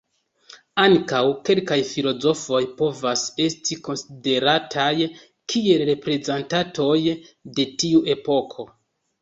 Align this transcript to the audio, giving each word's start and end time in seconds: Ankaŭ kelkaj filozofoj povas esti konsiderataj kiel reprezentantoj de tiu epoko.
Ankaŭ 0.83 1.19
kelkaj 1.49 1.77
filozofoj 1.89 2.61
povas 2.79 3.25
esti 3.45 3.77
konsiderataj 3.89 4.89
kiel 5.55 5.85
reprezentantoj 5.91 6.99
de 7.61 7.69
tiu 7.85 8.05
epoko. 8.17 8.71